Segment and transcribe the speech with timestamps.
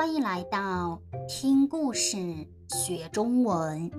[0.00, 0.98] 欢迎来到
[1.28, 2.16] 听故事
[2.70, 3.90] 学中文。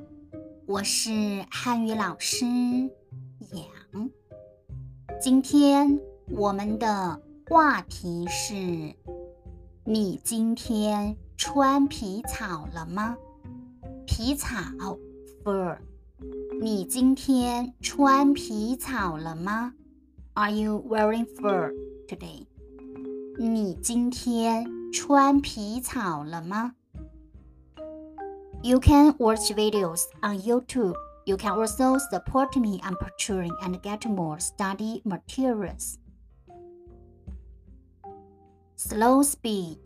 [0.66, 1.12] 我是
[1.52, 2.44] 汉语老师
[3.52, 4.10] 杨。
[5.22, 6.00] 今天
[6.32, 8.96] 我们的话题是：
[9.86, 13.16] 你今天穿皮草了吗？
[14.08, 14.58] 皮草
[15.44, 15.78] fur。
[16.60, 19.76] 你今天穿皮草了吗
[20.34, 21.72] ？Are you wearing fur
[22.08, 22.48] today？
[23.38, 26.75] 你今天穿皮草了吗？
[28.63, 30.95] You can watch videos on YouTube.
[31.25, 35.97] You can also support me on Patreon and get more study materials.
[38.77, 39.79] Slow speed.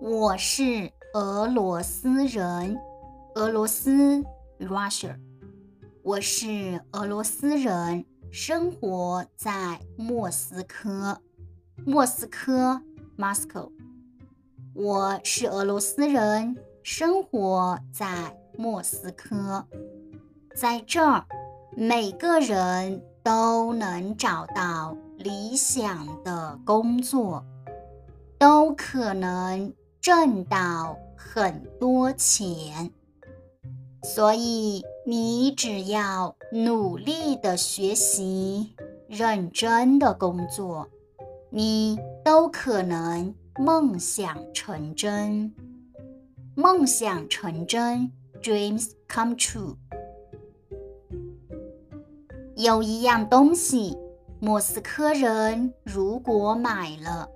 [0.00, 2.76] 我是俄罗斯人，
[3.34, 4.24] 俄罗斯
[4.58, 5.16] Russia。
[6.02, 11.20] 我是俄罗斯人，生活在莫斯科。
[11.84, 12.82] 莫斯科
[13.16, 13.70] （Moscow）。
[14.73, 19.65] 我是俄罗斯人，生活在莫斯科。
[20.55, 21.25] 在这儿，
[21.75, 27.43] 每个人都能找到理想的工作，
[28.39, 32.91] 都可能挣到很多钱。
[34.03, 38.73] 所以，你只要努力的学习，
[39.07, 40.87] 认真的工作，
[41.49, 45.53] 你都可能梦想成真。
[46.55, 49.75] 梦想成真，dreams come true。
[52.55, 53.97] 有一样东西，
[54.39, 57.29] 莫斯科人如果买了，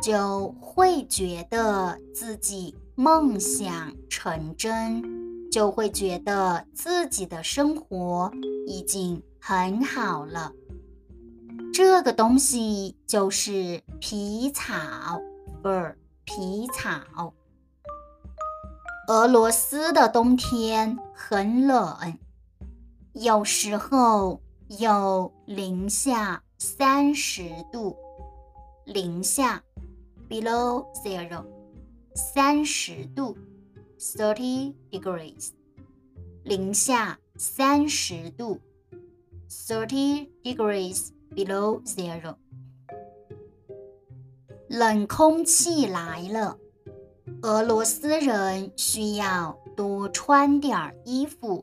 [0.00, 5.22] 就会觉得自己梦想成真。
[5.50, 8.32] 就会觉得自己的生活
[8.66, 10.50] 已经很好了。
[11.74, 15.20] 这个东西就是皮草，
[15.62, 17.32] 不是皮草。
[19.08, 22.18] 俄罗斯的冬天很冷，
[23.12, 24.40] 有时候
[24.80, 27.96] 有零下三十度，
[28.84, 29.62] 零下
[30.28, 31.44] （below zero），
[32.14, 33.36] 三十度。
[33.98, 35.50] thirty degrees，
[36.42, 38.58] 零下三十度
[39.48, 42.34] ，thirty degrees below zero。
[44.72, 46.56] 冷空气来了，
[47.42, 51.62] 俄罗斯人需要多穿点儿衣服，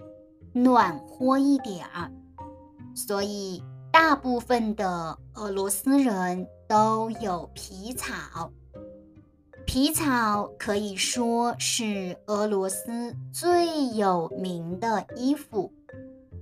[0.53, 2.11] 暖和一点儿，
[2.93, 8.51] 所以大部分的俄罗斯人都有皮草。
[9.65, 15.73] 皮草可以说是俄罗斯最有名的衣服，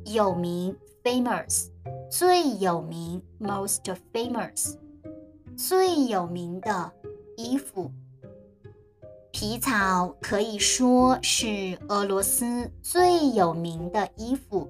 [0.04, 1.68] 有名 famous，
[2.12, 3.80] 最有名 most
[4.12, 4.76] famous，
[5.58, 6.92] 最有名的
[7.36, 7.92] 衣服。
[9.32, 14.70] 皮草可以说是俄罗斯最有名的衣服。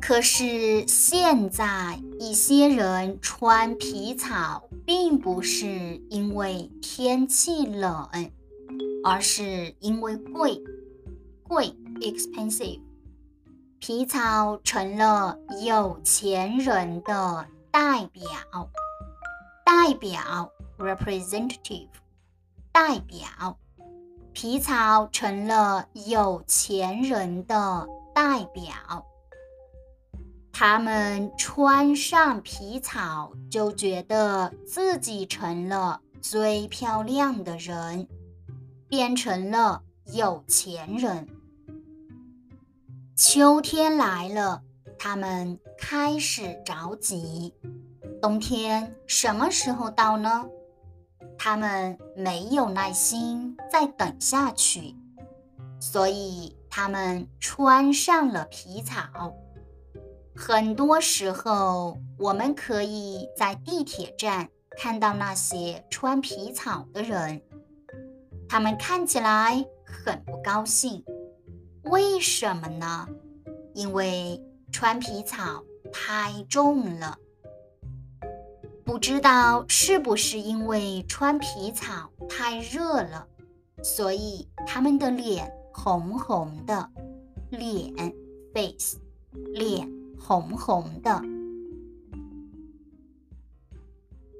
[0.00, 8.08] 可是现在一些人穿皮草，并不是因为天气冷，
[9.04, 10.62] 而是因为贵，
[11.42, 12.80] 贵 expensive。
[13.78, 17.46] 皮草成了有钱人的
[17.78, 18.70] 代表，
[19.62, 21.90] 代表 representative，
[22.72, 23.58] 代表。
[24.32, 28.72] 皮草成了有钱人的代表。
[30.54, 38.08] 他们穿上皮草，就觉得自己成了最漂亮的人，
[38.88, 39.82] 变成了
[40.14, 41.28] 有钱人。
[43.14, 44.62] 秋天来了，
[44.98, 47.54] 他们开始着急。
[48.20, 50.46] 冬天什么时候到呢？
[51.38, 54.94] 他们没有耐心再等下去，
[55.78, 59.34] 所以他们穿上了皮草。
[60.34, 64.48] 很多时候，我们可以在地铁站
[64.78, 67.42] 看到那些穿皮草的人，
[68.48, 71.04] 他们看起来很不高兴。
[71.84, 73.06] 为什么呢？
[73.74, 77.17] 因为穿皮草太重了。
[78.83, 83.27] 不知道是不是因为穿皮草太热了，
[83.83, 86.89] 所以他们的脸红红的，
[87.49, 88.13] 脸
[88.53, 88.97] face
[89.53, 89.89] 脸。
[90.23, 91.19] 红红的。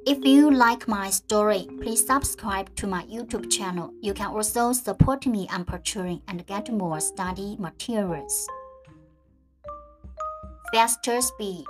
[0.05, 3.91] If you like my story, please subscribe to my YouTube channel.
[3.99, 8.45] You can also support me on Patreon and get more study materials.
[10.72, 11.64] Faster speed.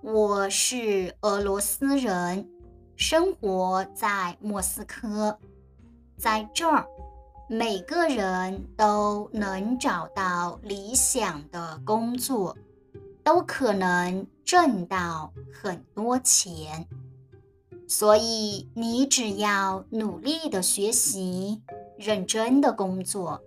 [0.00, 2.48] 我是俄罗斯人，
[2.94, 5.36] 生活在莫斯科，
[6.16, 6.86] 在这儿，
[7.48, 12.56] 每个人都能找到理想的工作，
[13.24, 16.86] 都可能挣到很多钱。
[17.88, 21.60] 所以，你只要努力的学习，
[21.98, 23.42] 认真的工作，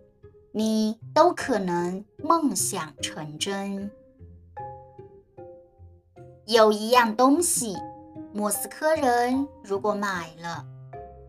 [0.52, 3.90] 你都可能梦想成真。
[6.52, 7.76] 有一样东西，
[8.34, 10.66] 莫斯科人如果买了，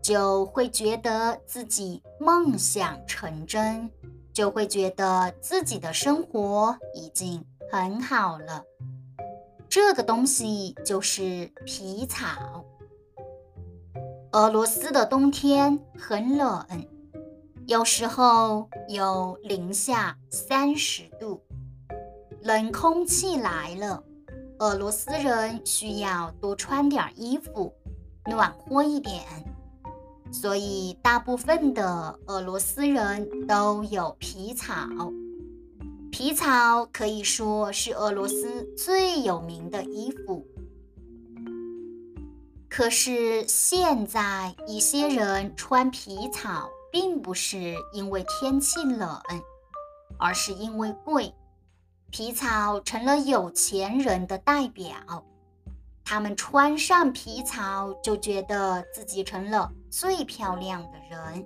[0.01, 3.91] 就会觉得自己梦想成真，
[4.33, 8.63] 就会觉得自己的生活已经很好了。
[9.69, 12.65] 这个东西就是皮草。
[14.31, 16.65] 俄罗斯的冬天很冷，
[17.67, 21.43] 有时候有零下三十度，
[22.41, 24.03] 冷空气来了，
[24.61, 27.73] 俄罗斯人需要多穿点衣服，
[28.27, 29.23] 暖和一点。
[30.31, 34.87] 所以，大部分的俄罗斯人都有皮草。
[36.11, 40.45] 皮草可以说是俄罗斯最有名的衣服。
[42.69, 49.19] 可是现在一些人穿皮草，并不是因为天气冷，
[50.19, 51.33] 而是因为贵。
[52.11, 54.93] 皮草成了有钱人的代表，
[56.03, 61.45] 他们穿上皮草就觉得自己成了最漂亮的人，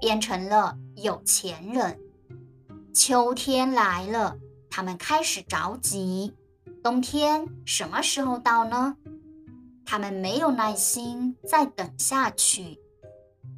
[0.00, 1.98] 变成了有钱人。
[2.94, 4.36] 秋天来了，
[4.70, 6.32] 他们开始着急，
[6.80, 8.96] 冬天什么时候到呢？
[9.84, 12.78] 他们没有耐心再等下去，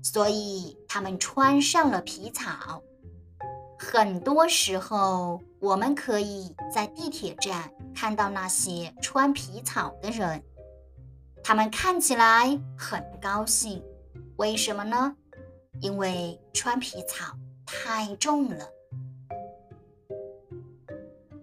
[0.03, 2.83] 所以他们穿上了皮草。
[3.79, 10.43] 很多时候，我们可以在地铁站看到那些穿皮草的人，
[11.45, 13.83] 他们看起来很高兴。
[14.37, 15.15] 为什么呢？
[15.81, 17.37] 因为穿皮草
[17.67, 18.67] 太重了。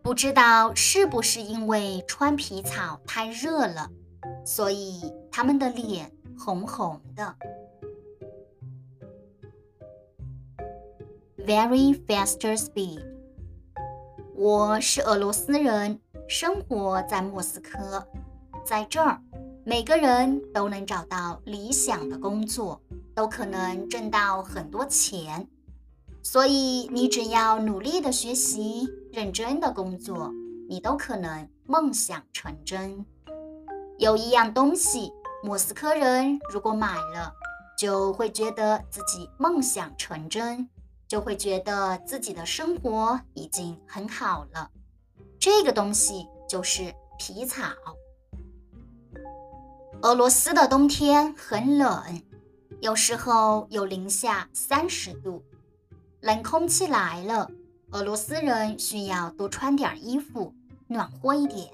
[0.02, 3.92] 不知道是不是因为穿皮草太热了？
[4.44, 7.36] 所以他们的脸红红的。
[11.38, 13.17] Very faster speed。
[14.40, 18.08] 我是俄罗斯人，生活在莫斯科，
[18.64, 19.20] 在这儿，
[19.66, 22.80] 每个人都能找到理想的工作，
[23.16, 25.48] 都可能挣到很多钱。
[26.22, 30.32] 所以你只要努力的学习，认真的工作，
[30.70, 33.04] 你都可能梦想成真。
[33.98, 35.12] 有一样东西，
[35.44, 37.34] 莫斯科人如果买了，
[37.76, 40.70] 就会觉得自己梦想成真，
[41.08, 44.70] 就会觉得自己的生活已经很好了。
[45.40, 47.64] 这个东西就是皮草。
[50.02, 52.22] 俄罗斯的冬天很冷，
[52.82, 55.44] 有时候有零下三十度，
[56.22, 57.50] 冷空气来了，
[57.92, 60.54] 俄罗斯人需要多穿点衣服，
[60.88, 61.68] 暖和一点。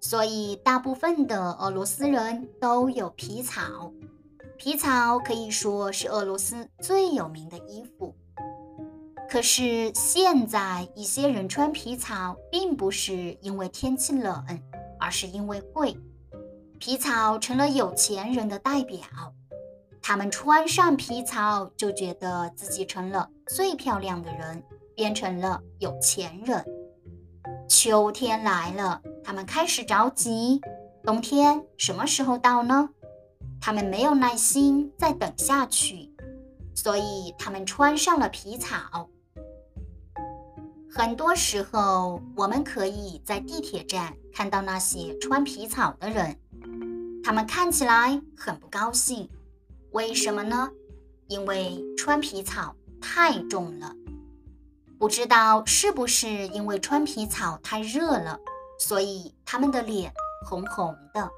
[0.00, 3.92] 所以，大部分的俄罗斯人都有皮草。
[4.56, 8.14] 皮草可以说是俄罗斯最有名的衣服。
[9.36, 14.42] 可是，现在一些人穿皮草，并不是因为天气冷，
[14.98, 15.94] 而是因为贵。
[16.78, 18.98] 皮草成了有钱人的代表，
[20.00, 26.64] 他们穿上皮草，就觉得自己成了最漂亮的人，变成了有钱人。
[27.68, 29.02] 秋天来了。
[29.22, 30.62] 他们开始着急，
[31.04, 32.88] 冬天什么时候到呢？
[33.60, 36.10] 他们没有耐心再等下去，
[36.74, 39.10] 所以他们穿上了皮草。
[40.96, 46.40] 很多时候，我们可以在地铁站看到那些穿皮草的人，
[47.22, 49.28] 他们看起来很不高兴。
[49.90, 50.70] 为什么呢？
[51.28, 53.94] 因为穿皮草太重了。
[54.98, 58.40] 不知道是不是因为穿皮草太热了。
[58.78, 60.10] 所以他们的脸
[60.48, 61.30] 红红的。